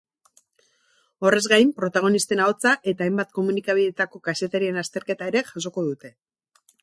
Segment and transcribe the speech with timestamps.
[1.27, 6.15] Horrez gain, protagonisten ahotsa eta hainbat komunikabideetako kazetarien azterketa ere jasoko dute.